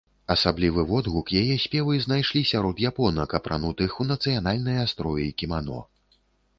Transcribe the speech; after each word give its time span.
Асаблівы 0.35 0.85
водгук 0.91 1.27
яе 1.41 1.57
спевы 1.65 1.93
знайшлі 2.07 2.41
сярод 2.53 2.83
японак, 2.93 3.39
апранутых 3.41 3.91
у 4.03 4.11
нацыянальныя 4.17 4.83
строі 4.97 5.33
кімано. 5.43 5.85